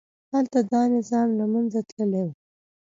هلته 0.33 0.59
دا 0.71 0.81
نظام 0.95 1.29
له 1.39 1.45
منځه 1.53 1.79
تللي 1.89 2.21
وو. 2.25 2.33